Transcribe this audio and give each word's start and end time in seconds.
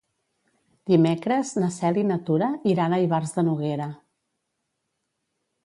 Dimecres 0.91 1.51
na 1.63 1.69
Cel 1.75 1.99
i 2.03 2.05
na 2.13 2.17
Tura 2.31 2.49
iran 2.73 2.97
a 2.97 3.01
Ivars 3.05 3.37
de 3.39 3.47
Noguera. 3.47 3.91